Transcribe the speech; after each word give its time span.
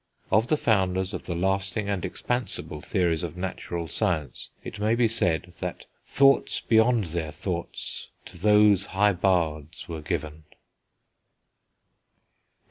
Of 0.31 0.47
the 0.47 0.57
founders 0.57 1.13
of 1.13 1.25
the 1.27 1.35
lasting 1.35 1.87
and 1.87 2.01
expansible 2.01 2.83
theories 2.83 3.21
of 3.21 3.37
natural 3.37 3.87
science, 3.87 4.49
it 4.63 4.79
may 4.79 4.95
be 4.95 5.07
said, 5.07 5.53
that 5.59 5.85
"thoughts 6.07 6.59
beyond 6.59 7.03
their 7.13 7.31
thoughts 7.31 8.09
to 8.25 8.35
those 8.39 8.87
high 8.97 9.13
bards 9.13 9.87
were 9.87 10.01
given." 10.01 10.45